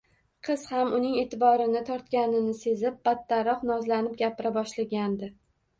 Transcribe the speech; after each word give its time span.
Qiz 0.47 0.61
ham 0.69 0.95
uning 0.99 1.17
e`tiborini 1.23 1.83
tortganini 1.91 2.57
sezib, 2.63 2.99
battarroq 3.11 3.65
nozlanib 3.75 4.21
gapira 4.25 4.59
boshlagandi 4.59 5.37